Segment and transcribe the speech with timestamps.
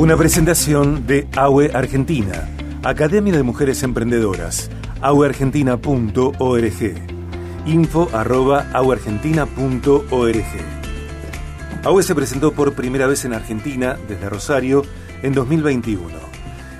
[0.00, 2.48] Una presentación de AUE Argentina,
[2.82, 4.70] Academia de Mujeres Emprendedoras,
[5.02, 6.94] aueargentina.org.
[7.66, 10.44] Info arroba aueargentina.org.
[11.84, 14.84] AUE se presentó por primera vez en Argentina, desde Rosario,
[15.22, 16.02] en 2021.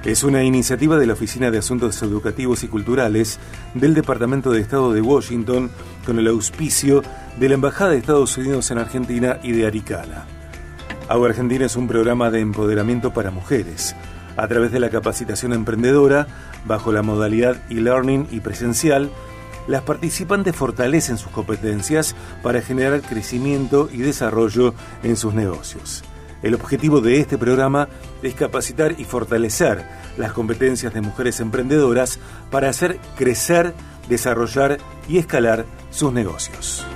[0.02, 3.38] Es una iniciativa de la Oficina de Asuntos Educativos y Culturales
[3.74, 5.70] del Departamento de Estado de Washington
[6.06, 7.02] con el auspicio
[7.38, 10.39] de la Embajada de Estados Unidos en Argentina y de Aricala.
[11.10, 13.96] Agua Argentina es un programa de empoderamiento para mujeres.
[14.36, 16.28] A través de la capacitación emprendedora,
[16.66, 19.10] bajo la modalidad e-learning y presencial,
[19.66, 26.04] las participantes fortalecen sus competencias para generar crecimiento y desarrollo en sus negocios.
[26.44, 27.88] El objetivo de este programa
[28.22, 29.84] es capacitar y fortalecer
[30.16, 32.20] las competencias de mujeres emprendedoras
[32.52, 33.74] para hacer crecer,
[34.08, 36.86] desarrollar y escalar sus negocios.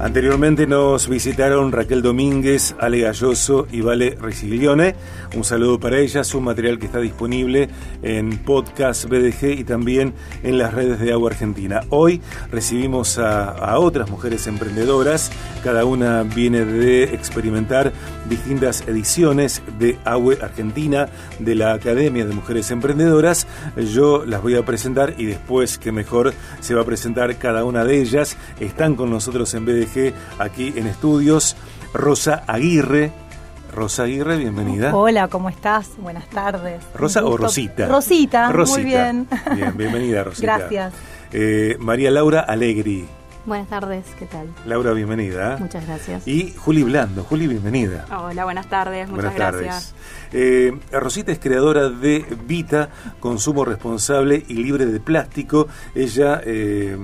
[0.00, 4.94] Anteriormente nos visitaron Raquel Domínguez, Ale Galloso y Vale Risiglione.
[5.34, 7.68] Un saludo para ellas, un material que está disponible
[8.02, 11.82] en podcast BDG y también en las redes de Agua Argentina.
[11.90, 15.30] Hoy recibimos a, otras mujeres emprendedoras,
[15.62, 17.92] cada una viene de experimentar
[18.28, 23.46] distintas ediciones de Agua Argentina, de la Academia de Mujeres Emprendedoras.
[23.76, 27.84] Yo las voy a presentar y después que mejor se va a presentar cada una
[27.84, 28.36] de ellas.
[28.60, 31.54] Están con nosotros en BDG aquí en estudios.
[31.92, 33.27] Rosa Aguirre.
[33.72, 34.94] Rosa Aguirre, bienvenida.
[34.94, 35.90] Hola, ¿cómo estás?
[35.98, 36.82] Buenas tardes.
[36.94, 37.86] ¿Rosa o Rosita?
[37.88, 39.28] Rosita, muy bien.
[39.54, 40.58] Bien, bienvenida, Rosita.
[40.58, 40.94] Gracias.
[41.32, 43.06] Eh, María Laura Alegri.
[43.46, 44.48] Buenas tardes, ¿qué tal?
[44.66, 45.56] Laura, bienvenida.
[45.58, 46.26] Muchas gracias.
[46.26, 47.24] Y Juli Blando.
[47.24, 48.04] Juli, bienvenida.
[48.10, 49.94] Hola, buenas tardes, muchas buenas gracias.
[49.94, 49.94] Tardes.
[50.32, 55.68] Eh, Rosita es creadora de Vita, consumo responsable y libre de plástico.
[55.94, 56.40] Ella...
[56.44, 56.96] Eh,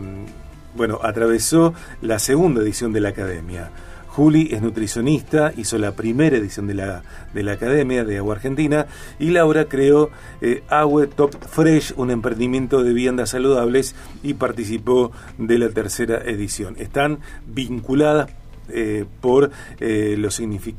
[0.77, 3.71] bueno, atravesó la segunda edición de la Academia.
[4.15, 8.87] Juli es nutricionista, hizo la primera edición de la, de la Academia de Agua Argentina
[9.19, 10.11] y Laura creó
[10.41, 16.77] eh, Agua Top Fresh, un emprendimiento de viandas saludables y participó de la tercera edición.
[16.79, 18.31] Están vinculadas
[18.69, 20.29] eh, por eh, lo,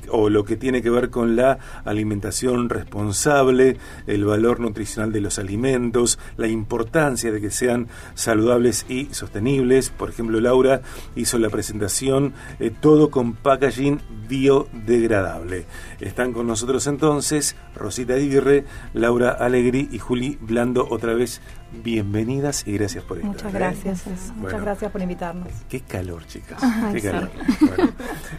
[0.10, 5.40] o lo que tiene que ver con la alimentación responsable, el valor nutricional de los
[5.40, 9.90] alimentos, la importancia de que sean saludables y sostenibles.
[9.90, 10.82] Por ejemplo, Laura
[11.16, 15.66] hizo la presentación eh, todo con packaging biodegradable.
[16.00, 21.42] Están con nosotros entonces Rosita Aguirre, Laura Alegri y Juli Blando otra vez
[21.84, 23.32] bienvenidas y gracias por estar.
[23.32, 24.04] Muchas gracias,
[24.36, 25.48] muchas gracias por invitarnos.
[25.70, 26.62] Qué calor, chicas.
[26.94, 27.30] qué calor.
[27.60, 27.94] Bueno,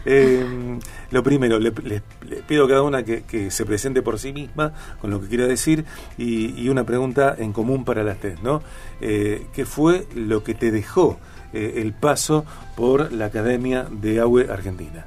[0.05, 0.79] eh,
[1.11, 4.33] lo primero, le, le, le, pido a cada una que, que, se presente por sí
[4.33, 5.85] misma con lo que quiera decir
[6.17, 8.61] y, y una pregunta en común para las tres, ¿no?
[9.01, 11.19] Eh, ¿Qué fue lo que te dejó
[11.53, 15.05] eh, el paso por la Academia de AUE Argentina?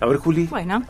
[0.00, 0.46] A ver, Juli.
[0.46, 0.82] Bueno,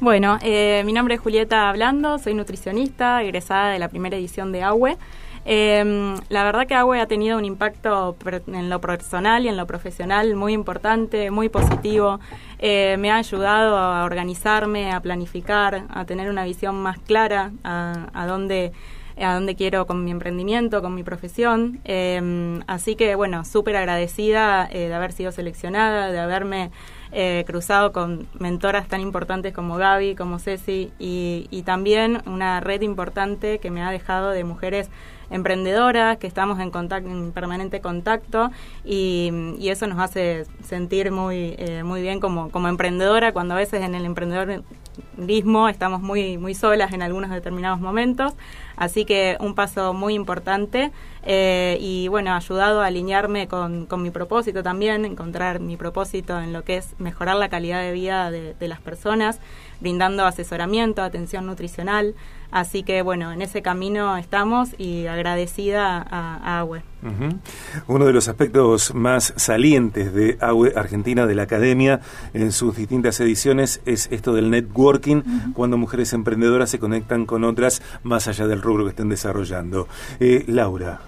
[0.00, 4.62] bueno eh, mi nombre es Julieta Blando, soy nutricionista, egresada de la primera edición de
[4.62, 4.96] AUE.
[5.44, 9.66] Eh, la verdad que Agüe ha tenido un impacto en lo personal y en lo
[9.66, 12.20] profesional muy importante, muy positivo.
[12.58, 18.26] Eh, me ha ayudado a organizarme, a planificar, a tener una visión más clara a,
[18.26, 18.72] dónde
[19.18, 21.80] a dónde quiero con mi emprendimiento, con mi profesión.
[21.84, 26.70] Eh, así que, bueno, súper agradecida eh, de haber sido seleccionada, de haberme
[27.12, 32.82] eh, cruzado con mentoras tan importantes como Gaby, como Ceci, y, y también una red
[32.82, 34.90] importante que me ha dejado de mujeres
[35.30, 38.50] emprendedoras, que estamos en, contacto, en permanente contacto
[38.84, 43.56] y, y, eso nos hace sentir muy, eh, muy bien como, como emprendedora, cuando a
[43.56, 48.34] veces en el emprendedorismo estamos muy, muy solas en algunos determinados momentos.
[48.76, 50.90] Así que un paso muy importante
[51.22, 56.40] eh, y bueno, ha ayudado a alinearme con, con, mi propósito también, encontrar mi propósito
[56.40, 59.38] en lo que es mejorar la calidad de vida de, de las personas,
[59.80, 62.14] brindando asesoramiento, atención nutricional.
[62.50, 66.82] Así que bueno, en ese camino estamos y agradecida a, a AWE.
[67.02, 67.38] Uh -huh.
[67.86, 72.00] Uno de los aspectos más salientes de AWE Argentina, de la Academia,
[72.34, 75.52] en sus distintas ediciones, es esto del networking, uh -huh.
[75.54, 79.86] cuando mujeres emprendedoras se conectan con otras más allá del rubro que estén desarrollando.
[80.18, 81.00] Eh, Laura.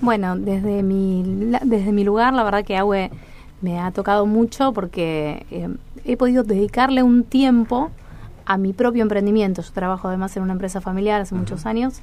[0.00, 1.22] Bueno, desde mi,
[1.62, 3.10] desde mi lugar, la verdad que AWE
[3.62, 5.68] me ha tocado mucho porque eh,
[6.04, 7.90] he podido dedicarle un tiempo
[8.44, 9.62] a mi propio emprendimiento.
[9.62, 11.40] Yo trabajo además en una empresa familiar hace uh -huh.
[11.40, 12.00] muchos años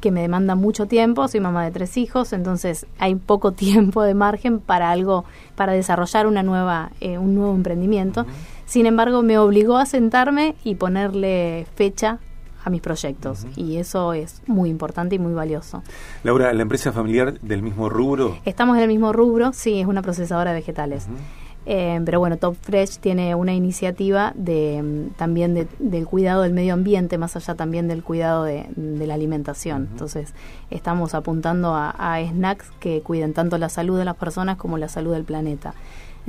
[0.00, 4.14] que me demanda mucho tiempo, soy mamá de tres hijos, entonces hay poco tiempo de
[4.14, 5.24] margen para algo,
[5.56, 8.22] para desarrollar una nueva, eh, un nuevo emprendimiento.
[8.22, 8.60] Uh -huh.
[8.64, 12.18] Sin embargo, me obligó a sentarme y ponerle fecha
[12.62, 13.58] a mis proyectos uh -huh.
[13.58, 15.82] y eso es muy importante y muy valioso.
[16.24, 18.36] Laura, ¿la empresa familiar del mismo rubro?
[18.44, 21.06] Estamos en el mismo rubro, sí, es una procesadora de vegetales.
[21.08, 21.40] Uh -huh.
[21.66, 26.72] Eh, pero bueno, Top Fresh tiene una iniciativa de mm, también del cuidado del medio
[26.72, 29.88] ambiente, más allá también del cuidado de, la alimentación.
[29.92, 30.34] Entonces,
[30.70, 35.12] estamos apuntando a, snacks que cuiden tanto la salud de las personas como la salud
[35.12, 35.74] del planeta.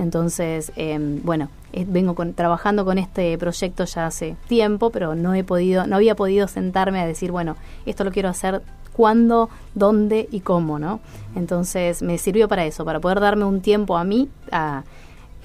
[0.02, 1.50] Entonces, em, bueno,
[1.88, 6.48] vengo trabajando con este proyecto ya hace tiempo, pero no he podido, no había podido
[6.48, 7.56] sentarme a decir, bueno,
[7.86, 8.64] esto lo quiero hacer
[8.94, 11.02] cuándo, dónde y cómo, ¿no?
[11.36, 14.84] Entonces me sirvió para eso, para poder darme un tiempo a mí, a,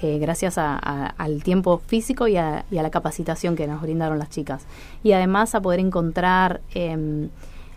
[0.00, 4.64] eh, gracias al tiempo físico y a, la capacitación que nos brindaron las chicas.
[5.02, 7.28] Y además a poder encontrar em,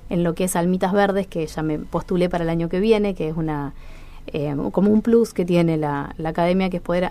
[0.09, 3.15] en lo que es Almitas Verdes, que ya me postulé para el año que viene,
[3.15, 3.73] que es una
[4.33, 7.09] em, como un plus que tiene la, academia, que es poder,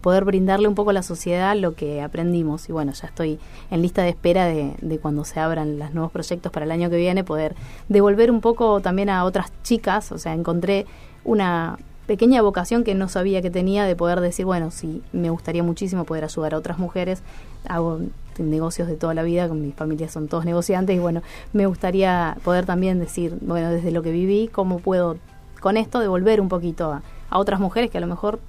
[0.00, 2.68] poder brindarle un poco a la sociedad lo que aprendimos.
[2.68, 3.38] Y bueno, ya estoy
[3.70, 6.90] en lista de espera de, de cuando se abran los nuevos proyectos para el año
[6.90, 7.54] que viene, poder
[7.88, 10.86] devolver un poco también a otras chicas, o sea, encontré
[11.24, 15.62] una pequeña vocación que no sabía que tenía de poder decir, bueno, sí, me gustaría
[15.62, 17.22] muchísimo poder ayudar a otras mujeres.
[17.68, 18.00] Hago
[18.38, 21.22] negocios de toda la vida, con mi familia son todos negociantes y bueno,
[21.52, 25.16] me gustaría poder también decir, bueno, desde lo que viví, cómo puedo
[25.62, 28.40] con esto devolver un poquito a, otras mujeres que a lo mejor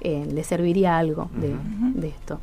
[0.00, 2.40] eh, les serviría algo de esto.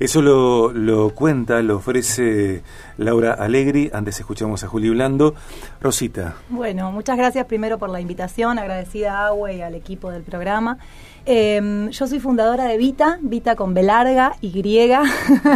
[0.00, 2.62] Eso lo, lo cuenta, lo ofrece
[3.00, 3.90] Laura Alegri.
[3.94, 5.34] Antes escuchamos a Juli Blando.
[5.80, 6.34] Rosita.
[6.50, 10.78] Bueno, muchas gracias primero por la invitación, agradecida a Agua y al equipo del programa.
[11.26, 15.02] Em, yo soy fundadora de Vita, Vita con B larga y griega,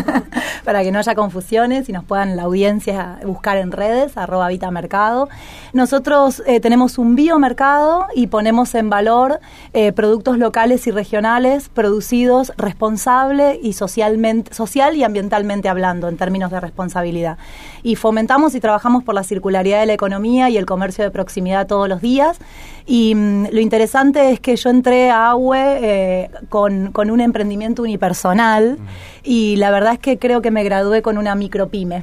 [0.64, 4.70] para que no haya confusiones y nos puedan la audiencia buscar en redes, arroba Vita
[4.70, 5.28] Mercado.
[5.72, 9.40] Nosotros eh, tenemos un biomercado y ponemos en valor
[9.72, 16.50] eh, productos locales y regionales producidos responsable y socialmente, social y ambientalmente hablando, en términos
[16.50, 17.33] de responsabilidad.
[17.82, 21.66] Y fomentamos y trabajamos por la circularidad de la economía y el comercio de proximidad
[21.66, 22.38] todos los días.
[22.86, 27.82] Y mm, lo interesante es que yo entré a Agua eh, con, con, un emprendimiento
[27.82, 28.78] unipersonal
[29.24, 32.02] y la verdad es que creo que me gradué con una micropyme,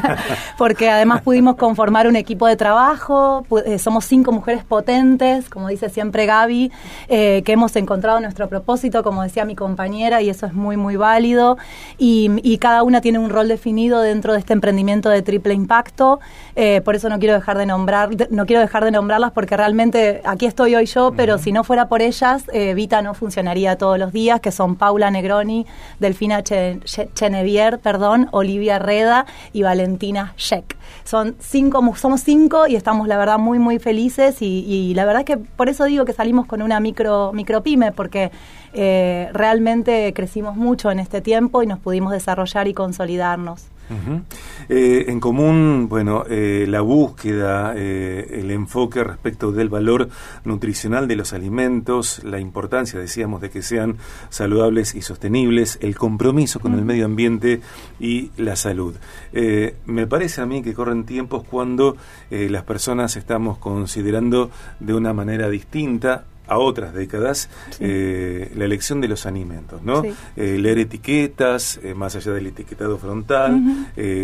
[0.58, 5.88] porque además pudimos conformar un equipo de trabajo, eh, somos cinco mujeres potentes, como dice
[5.88, 6.70] siempre Gaby,
[7.08, 10.96] eh, que hemos encontrado nuestro propósito, como decía mi compañera, y eso es muy, muy
[10.96, 11.56] válido,
[11.96, 16.20] y, y cada una tiene un rol definido dentro de este emprendimiento de triple impacto,
[16.54, 20.20] eh, por eso no quiero dejar de nombrar, no quiero dejar de nombrarlas porque realmente
[20.24, 22.44] aquí estoy hoy yo, pero si no fuera por ellas,
[22.74, 25.66] Vita no funcionaría todos los días, que son Paula Negroni,
[25.98, 26.57] Delfina H
[27.82, 30.76] Perdón, Olivia Reda y Valentina Sheck.
[31.04, 35.36] Son cinco, somos cinco y estamos la verdad muy muy felices y, la verdad que
[35.36, 38.30] por eso digo que salimos con una micro micropyme porque
[38.72, 43.66] eh, realmente crecimos mucho en este tiempo y nos pudimos desarrollar y consolidarnos.
[44.68, 50.08] Eh, en común, bueno, eh, la búsqueda, eh, el enfoque respecto del valor
[50.44, 53.96] nutricional de los alimentos, la importancia, decíamos, de que sean
[54.28, 57.60] saludables y sostenibles, el compromiso con el medio ambiente
[57.98, 58.94] y la salud.
[59.86, 61.96] me parece a mí que corren tiempos cuando
[62.30, 64.50] las personas estamos considerando
[64.80, 67.48] de una manera distinta a otras décadas
[67.78, 70.02] eh, la elección de los alimentos, ¿no?
[70.36, 73.62] Eh, leer etiquetas, eh, más allá del etiquetado frontal,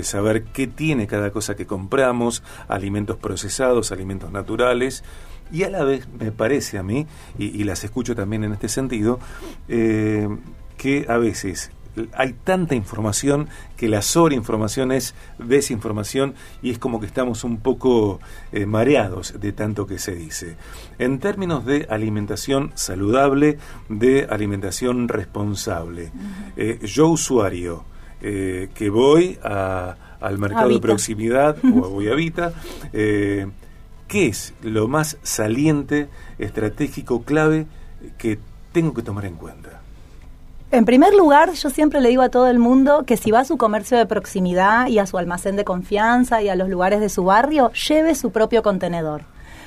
[0.02, 5.04] saber qué tiene cada cosa que compramos, alimentos procesados, alimentos naturales,
[5.52, 7.06] y a la vez me parece a mí,
[7.38, 9.20] y, y las escucho también en este sentido,
[9.66, 11.70] que a veces
[12.12, 18.20] hay tanta información que la sobreinformación es desinformación y es como que estamos un poco
[18.52, 20.56] eh, mareados de tanto que se dice.
[20.98, 23.58] En términos de alimentación saludable,
[23.88, 26.12] de alimentación responsable,
[26.56, 27.84] eh, yo usuario
[28.20, 32.52] eh, que voy al mercado de proximidad o voy a Vita,
[32.92, 33.50] ¿qué
[34.12, 36.08] es lo más saliente,
[36.38, 37.66] estratégico, clave
[38.18, 38.38] que
[38.72, 39.83] tengo que tomar en cuenta?
[40.74, 43.44] En primer lugar, yo siempre le digo a todo el mundo que si va a
[43.44, 47.08] su comercio de proximidad y a su almacén de confianza y a los lugares de
[47.08, 49.22] su barrio, lleve su propio contenedor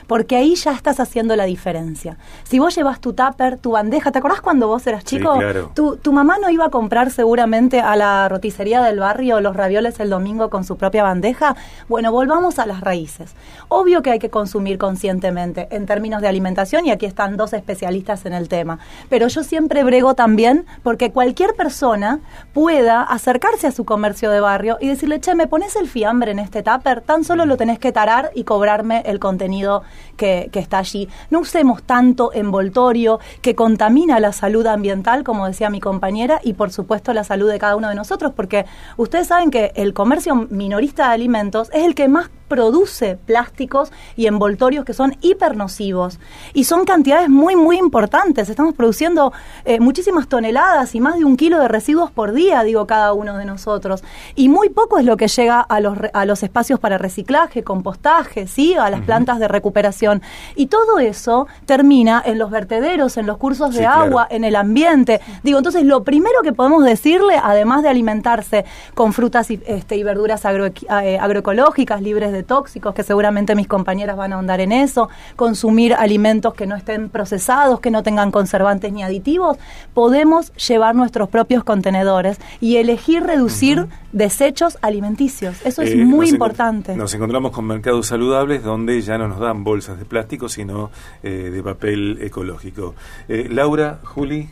[0.07, 2.17] porque ahí ya estás haciendo la diferencia.
[2.43, 5.37] Si vos llevas tu tupper, tu bandeja, ¿te acordás cuando vos eras chico?
[5.73, 9.99] tu, tu mamá no iba a comprar seguramente a la roticería del barrio los ravioles
[9.99, 11.55] el domingo con su propia bandeja.
[11.87, 13.35] Bueno, volvamos a las raíces.
[13.67, 18.25] Obvio que hay que consumir conscientemente en términos de alimentación y aquí están dos especialistas
[18.25, 18.79] en el tema.
[19.09, 22.19] Pero yo siempre brego también porque cualquier persona
[22.53, 26.39] pueda acercarse a su comercio de barrio y decirle, che, ¿me pones el fiambre en
[26.39, 27.01] este tupper?
[27.01, 29.83] Tan solo lo tenés que tarar y cobrarme el contenido
[30.15, 31.07] que, está allí.
[31.29, 36.71] No usemos tanto envoltorio que contamina la salud ambiental, como decía mi compañera, y por
[36.71, 38.65] supuesto la salud de cada uno de nosotros, porque
[38.97, 44.27] ustedes saben que el comercio minorista de alimentos es el que más produce plásticos y
[44.27, 46.19] envoltorios que son hipernocivos.
[46.53, 48.49] Y son cantidades muy, muy importantes.
[48.49, 49.33] Estamos produciendo
[49.65, 53.37] eh, muchísimas toneladas y más de un kilo de residuos por día, digo, cada uno
[53.37, 54.03] de nosotros.
[54.35, 58.47] Y muy poco es lo que llega a los, a los espacios para reciclaje, compostaje,
[58.47, 58.75] ¿sí?
[58.75, 60.21] a las plantas de recuperación.
[60.55, 65.21] Y todo eso termina en los vertederos, en los cursos de agua, en el ambiente.
[65.43, 70.03] Digo, entonces lo primero que podemos decirle, además de alimentarse con frutas y, este, y
[70.03, 75.09] verduras eh, agroecológicas, libres de tóxicos, que seguramente mis compañeras van a ahondar en eso,
[75.35, 79.57] consumir alimentos que no estén procesados, que no tengan conservantes ni aditivos,
[79.93, 85.65] podemos llevar nuestros propios contenedores y elegir reducir desechos alimenticios.
[85.65, 86.95] Eso es eh, muy importante.
[86.95, 90.91] nos encontramos con mercados saludables donde ya no nos dan bolsas de plástico, sino
[91.23, 92.95] eh, de papel ecológico.
[93.27, 94.49] Laura, Juli.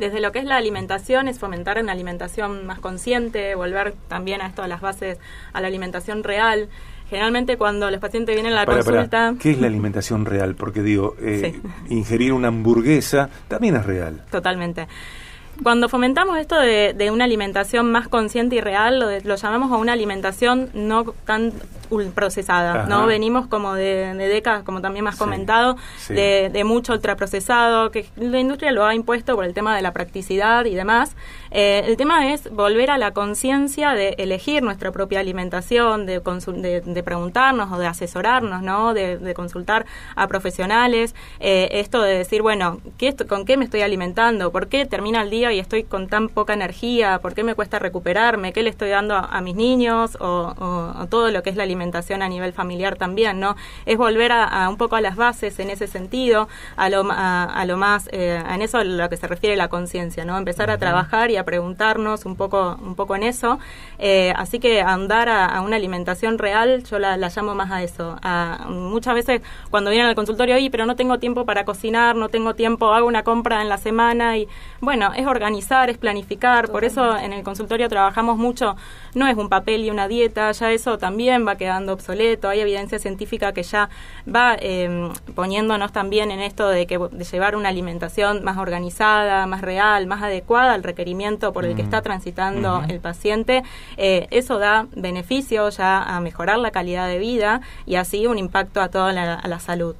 [0.00, 4.46] Desde lo que es la alimentación, es fomentar una alimentación más consciente, volver también a
[4.46, 5.18] esto, a las bases,
[5.52, 6.70] a la alimentación real.
[7.10, 9.34] Generalmente cuando los pacientes vienen a la consulta...
[9.38, 10.54] ¿Qué es la alimentación real?
[10.54, 14.24] Porque digo, eh, ingerir una hamburguesa también es real.
[14.30, 14.88] Totalmente.
[15.62, 19.92] Cuando fomentamos esto de, una alimentación más consciente y real, lo, lo, llamamos a una
[19.92, 21.52] alimentación no tan
[22.14, 23.06] procesada, ¿no?
[23.06, 25.76] Venimos como de, décadas, como también más comentado,
[26.08, 30.64] De, mucho ultraprocesado, que la industria lo ha impuesto por el tema de la practicidad
[30.66, 31.16] y demás.
[31.50, 37.02] Eh, el tema es volver a la conciencia de elegir nuestra propia alimentación, de, de,
[37.02, 38.94] preguntarnos o de asesorarnos, ¿no?
[38.94, 41.14] De, consultar a profesionales.
[41.38, 44.52] Eh, esto de decir, bueno, ¿qué ¿con qué me estoy alimentando?
[44.52, 47.18] ¿Por qué termina el día y estoy con tan poca energía?
[47.20, 48.52] ¿Por qué me cuesta recuperarme?
[48.52, 50.16] ¿Qué le estoy dando a, mis niños?
[50.20, 53.56] O, o, todo lo que es la alimentación a nivel familiar también, ¿no?
[53.86, 57.76] Es volver a, un poco a las bases en ese sentido, a lo, a, lo
[57.76, 60.36] más, eh, en eso a lo que se refiere la conciencia, ¿no?
[60.38, 63.58] Empezar a trabajar y a preguntarnos un poco, un poco en eso.
[63.98, 68.16] Eh, así que andar a, una alimentación real, yo la, llamo más a eso.
[68.68, 72.54] muchas veces cuando vienen al consultorio, y pero no tengo tiempo para cocinar, no tengo
[72.54, 74.48] tiempo, hago una compra en la semana y
[74.80, 76.70] bueno, es organizar, es planificar.
[76.70, 78.76] Por eso en el consultorio trabajamos mucho,
[79.14, 82.48] no es un papel y una dieta, ya eso también va quedando obsoleto.
[82.48, 83.88] Hay evidencia científica que ya
[84.26, 89.60] va em, poniéndonos también en esto de, que, de llevar una alimentación más organizada, más
[89.60, 93.62] real, más adecuada al requerimiento por el que está transitando el paciente.
[93.96, 98.80] Eh, eso da beneficio ya a mejorar la calidad de vida y así un impacto
[98.80, 99.94] a toda la, salud.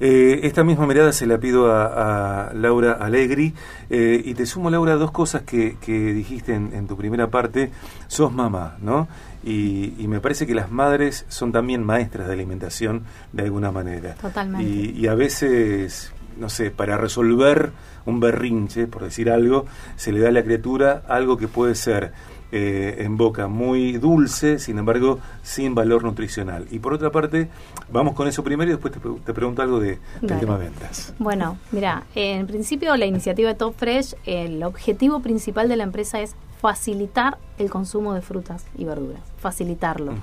[0.00, 3.54] Eh, esta misma mirada se la pido a, Laura Alegri
[3.90, 7.70] eh, y te sumo, Laura, dos cosas que, dijiste en, tu primera parte.
[8.06, 9.08] Sos mamá, ¿no?
[9.44, 14.14] Y, me parece que las madres son también maestras de alimentación de alguna manera.
[14.14, 14.64] Totalmente.
[14.64, 17.72] y a veces, no sé, para resolver
[18.06, 19.66] un berrinche, por decir algo,
[19.96, 22.12] se le da a la criatura algo que puede ser
[22.50, 26.66] eh, en boca muy dulce, sin embargo, sin valor nutricional.
[26.70, 27.48] Y por otra parte,
[27.92, 31.12] vamos con eso primero y después te, pregunto algo de, del tema ventas.
[31.18, 36.20] Bueno, mira, en principio la iniciativa de Top Fresh, el objetivo principal de la empresa
[36.20, 40.14] es facilitar el consumo de frutas y verduras, facilitarlo.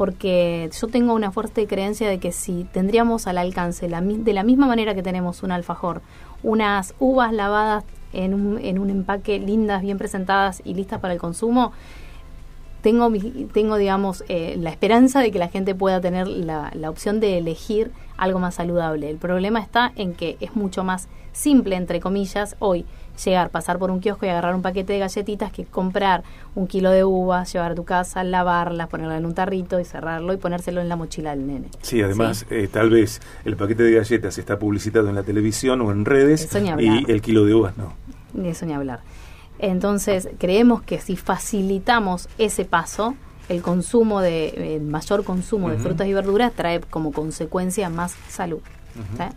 [0.00, 4.66] Porque yo tengo una fuerte creencia de que si tendríamos al alcance de la misma
[4.66, 6.00] manera que tenemos un alfajor,
[6.42, 11.20] unas uvas lavadas en un, en un empaque lindas, bien presentadas y listas para el
[11.20, 11.72] consumo,
[12.82, 13.12] tengo,
[13.52, 17.38] tengo digamos, eh, la esperanza de que la gente pueda tener la, la opción de
[17.38, 19.08] elegir algo más saludable.
[19.10, 22.84] El problema está en que es mucho más simple, entre comillas, hoy
[23.24, 26.22] llegar, pasar por un kiosco y agarrar un paquete de galletitas que comprar
[26.54, 30.32] un kilo de uvas, llevar a tu casa, lavarlas, ponerla en un tarrito y cerrarlo
[30.32, 31.68] y ponérselo en la mochila del nene.
[31.82, 35.90] Sí, además, eh, tal vez el paquete de galletas está publicitado en la televisión o
[35.92, 37.92] en redes y el kilo de uvas no.
[38.44, 39.00] Eso ni hablar.
[39.60, 43.14] Entonces, creemos que si facilitamos ese paso,
[43.48, 48.60] el consumo de el mayor consumo de frutas y verduras trae como consecuencia más salud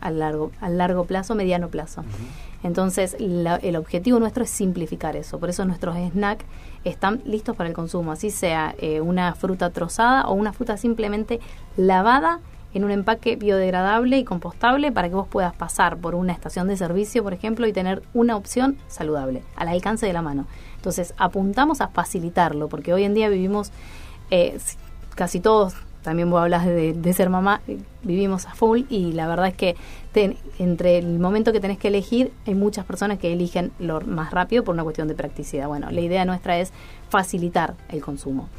[0.02, 2.04] a largo a largo plazo, mediano plazo.
[2.64, 5.40] Entonces, el objetivo nuestro es simplificar eso.
[5.40, 6.46] Por eso nuestros snacks
[6.86, 11.40] están listos para el consumo, así sea eh, una fruta trozada o una fruta simplemente
[11.76, 12.40] lavada
[12.74, 16.78] en un empaque biodegradable y compostable para que vos puedas pasar por una estación de
[16.78, 20.46] servicio, por ejemplo, y tener una opción saludable al alcance de la mano.
[20.76, 23.72] Entonces, apuntamos a facilitarlo, porque hoy en día vivimos,
[24.32, 24.58] eh,
[25.16, 27.62] casi todos también vos hablas de, ser mamá,
[28.04, 29.76] vivimos a full y la verdad es que
[30.60, 34.64] entre el momento que tenés que elegir, hay muchas personas que eligen lo más rápido
[34.64, 35.68] por una cuestión de practicidad.
[35.68, 36.72] Bueno, la idea nuestra es
[37.10, 38.50] facilitar el consumo.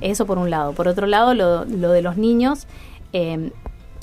[0.00, 0.72] Eso por un lado.
[0.72, 2.66] Por otro lado, lo, de los niños,
[3.14, 3.52] eh,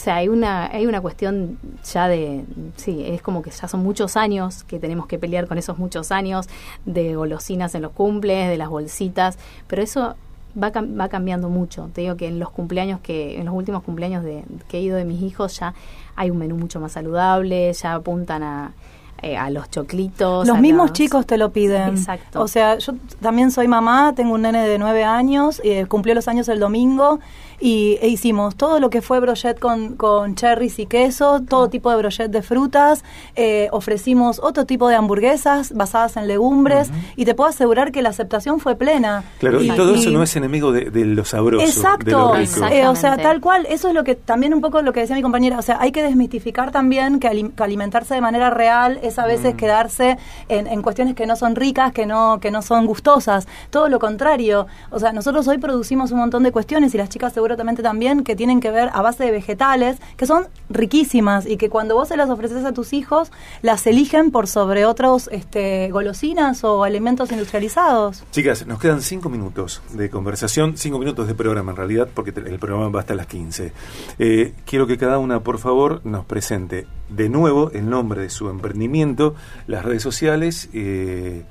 [0.02, 2.44] o sea, hay una, hay una cuestión ya de,
[2.76, 6.12] sí, es como que ya son muchos años que tenemos que pelear con esos muchos
[6.12, 6.48] años
[6.86, 9.38] de golosinas en los cumples, de las bolsitas,
[9.68, 10.16] pero eso
[10.58, 11.92] va, va cambiando mucho.
[11.94, 14.98] Te digo que en los cumpleaños que, en los últimos cumpleaños de, que he ido
[14.98, 15.76] de mis hijos ya
[16.16, 18.74] hay un menú mucho más saludable, ya apuntan a,
[19.22, 20.48] eh, a los choclitos.
[20.48, 21.90] Los mismos chicos te lo piden.
[21.90, 22.42] Exacto.
[22.42, 26.28] O sea, yo también soy mamá, tengo un nene de nueve años, eh, cumplió los
[26.28, 27.20] años el domingo
[27.62, 31.92] y e hicimos todo lo que fue brochet con, con cherries y queso, todo tipo
[31.92, 33.04] de brochet de frutas,
[33.36, 38.10] eh, ofrecimos otro tipo de hamburguesas basadas en legumbres y te puedo asegurar que la
[38.10, 39.24] aceptación fue plena.
[39.40, 41.64] Claro, y, todo eso no es enemigo de, lo sabroso.
[41.64, 45.02] Exacto, eh, o sea, tal cual, eso es lo que también un poco lo que
[45.02, 49.11] decía mi compañera, o sea, hay que desmitificar también que, alimentarse de manera real es
[49.20, 49.58] a veces mm.
[49.58, 50.18] quedarse
[50.50, 54.00] en, en, cuestiones que no son ricas, que no, que no son gustosas, todo lo
[54.00, 58.24] contrario, o sea, nosotros hoy producimos un montón de cuestiones y las chicas seguro también
[58.24, 62.08] que tienen que ver a base de vegetales, que son riquísimas y que cuando vos
[62.08, 67.32] se las ofreces a tus hijos, las eligen por sobre otros este, golosinas o alimentos
[67.32, 68.24] industrializados.
[68.32, 72.60] Chicas, nos quedan cinco minutos de conversación, cinco minutos de programa en realidad, porque el
[72.60, 73.74] programa va hasta las 15.
[74.20, 78.50] Eh, quiero que cada una, por favor, nos presente de nuevo el nombre de su
[78.50, 79.36] emprendimiento,
[79.68, 81.44] las redes sociales eh,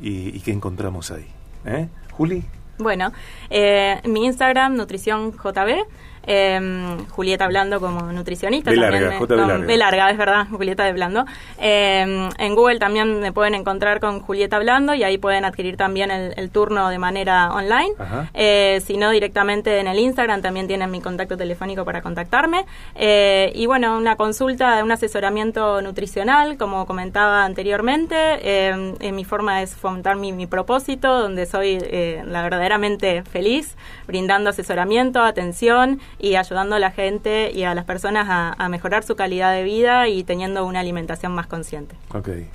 [0.00, 1.26] y, qué encontramos ahí.
[1.64, 1.88] ¿Eh?
[2.12, 2.44] Juli.
[2.78, 3.12] Bueno,
[3.48, 5.86] eh, mi Instagram, Nutrición JB,
[6.26, 8.70] eh, Julieta Hablando como nutricionista.
[8.70, 11.24] B larga, también, B larga, es verdad, Julieta de Blando.
[11.58, 16.10] Eh, en Google también me pueden encontrar con Julieta Blando y ahí pueden adquirir también
[16.10, 17.92] el, turno de manera online.
[18.34, 22.64] Eh, si no, directamente en el Instagram también tienen mi contacto telefónico para contactarme.
[22.94, 28.16] Eh, y bueno, una consulta, un asesoramiento nutricional, como comentaba anteriormente.
[28.16, 31.78] Eh, mi forma es fomentar mi, mi propósito, donde soy
[32.24, 38.26] la verdaderamente feliz, brindando asesoramiento, atención y ayudando a la gente y a las personas
[38.28, 41.94] a, mejorar su calidad de vida y teniendo una alimentación más consciente.
[42.12, 42.48] Okay.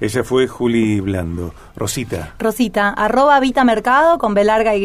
[0.00, 1.54] Ella fue Juli Blando.
[1.76, 2.34] Rosita.
[2.38, 4.84] Rosita, arroba Vita Mercado con B larga Y.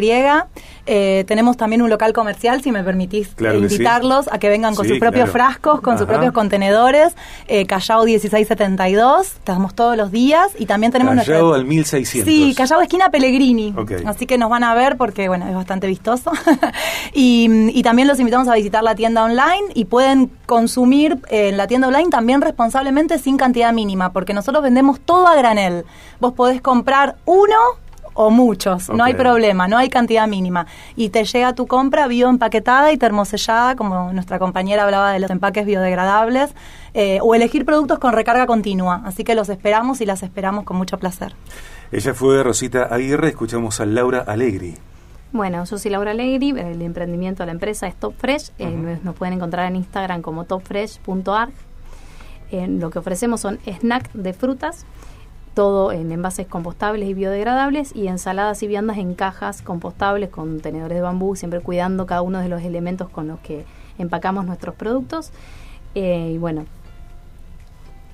[0.91, 4.98] Eh, tenemos también un local comercial, si me permitís invitarlos a que vengan con sus
[4.98, 7.13] propios frascos, con sus propios contenedores.
[7.48, 12.34] Eh, Callao 1672, estamos todos los días y también tenemos Callao al 1600.
[12.34, 13.75] Sí, Callao esquina Pellegrini.
[14.08, 16.31] Así que nos van a ver porque, bueno, es bastante vistoso.
[17.14, 21.68] y, y también los invitamos a visitar la tienda online y pueden consumir en la
[21.68, 25.85] tienda online también responsablemente sin cantidad mínima, porque nosotros vendemos todo a granel.
[26.20, 27.55] Vos podés comprar uno
[28.22, 30.68] o muchos, no hay problema, no hay cantidad mínima.
[30.98, 35.66] Y te llega tu compra bioempaquetada y termosellada, como nuestra compañera hablaba de los empaques
[35.66, 36.53] biodegradables,
[36.94, 39.01] eh, o elegir productos con recarga continua.
[39.05, 41.34] Así que los esperamos y las esperamos con mucho placer.
[41.94, 44.75] Ella fue Rosita Aguirre, escuchamos a Laura Alegri.
[45.32, 49.16] Bueno, yo soy Laura Alegri, el emprendimiento de la empresa es Top Fresh, eh, nos
[49.16, 51.53] pueden encontrar en Instagram como topfresh.arg.
[52.51, 54.86] Eh, lo que ofrecemos son snacks de frutas,
[55.59, 60.95] todo en envases compostables y biodegradables y ensaladas y viandas en cajas compostables con tenedores
[60.95, 63.65] de bambú, siempre cuidando cada uno de los elementos con los que
[63.98, 65.33] empacamos nuestros productos.
[65.95, 66.65] Eh, y bueno,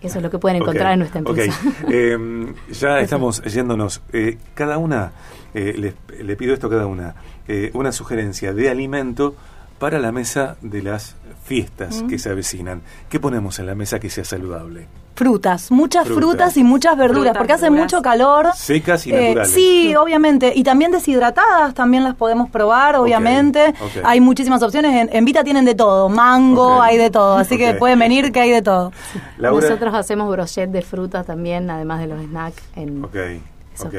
[0.01, 1.55] eso es lo que pueden encontrar en nuestra empresa.
[1.87, 4.01] Em, ya estamos yéndonos.
[4.11, 5.11] Eh, cada una,
[5.53, 7.13] eh, le, pido esto a cada una,
[7.73, 9.35] una sugerencia de alimento
[9.79, 12.81] para la mesa de las fiestas que se avecinan.
[13.09, 14.87] ¿Qué ponemos en la mesa que sea saludable?
[15.15, 18.49] frutas, muchas frutas, y muchas verduras, porque hace mucho calor.
[18.55, 19.51] Secas y eh, naturales.
[19.51, 20.51] Sí, obviamente.
[20.55, 23.73] Y también deshidratadas, también las podemos probar, obviamente.
[24.03, 25.09] Hay muchísimas opciones.
[25.11, 26.09] En, Vita tienen de todo.
[26.09, 27.37] Mango, hay de todo.
[27.37, 28.91] Así que pueden venir que hay de todo.
[29.39, 32.61] Nosotros hacemos brochet de frutas también, además de los snacks.
[32.75, 33.15] En ok,
[33.85, 33.95] ok.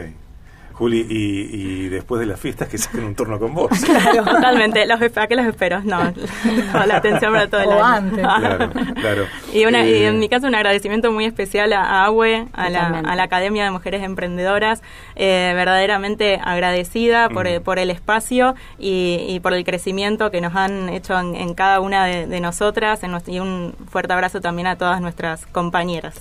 [0.77, 3.71] Juli, y, después de las fiestas que saquen un turno con vos.
[3.87, 4.85] Claro, totalmente.
[4.87, 5.81] Los, ¿A qué los espero?
[5.83, 6.13] No,
[6.87, 8.21] la atención para todo el o Antes.
[8.21, 9.25] Claro, claro.
[9.55, 13.17] Y, una, y en mi caso un agradecimiento muy especial a AWE, a la, a
[13.17, 14.83] la Academia de Mujeres Emprendedoras,
[15.15, 17.63] eh, verdaderamente agradecida por, mm.
[17.63, 22.41] por el espacio y, por el crecimiento que nos han hecho en, cada una de,
[22.41, 26.21] nosotras en y un fuerte abrazo también a todas nuestras compañeras.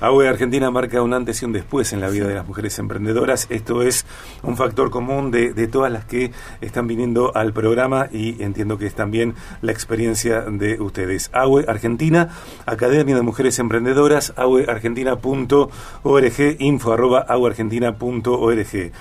[0.00, 3.46] AWE Argentina marca un antes y un después en la vida de las mujeres emprendedoras.
[3.50, 4.06] Esto es es
[4.42, 8.86] un factor común de, de, todas las que están viniendo al programa y entiendo que
[8.86, 11.30] es también la experiencia de ustedes.
[11.32, 12.30] AWE Argentina,
[12.66, 18.92] Academia de Mujeres Emprendedoras, aweargentina.org, info arroba agueargentina.org.